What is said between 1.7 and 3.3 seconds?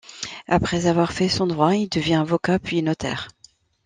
il devient avocat puis notaire.